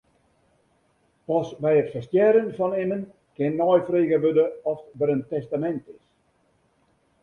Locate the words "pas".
1.31-1.49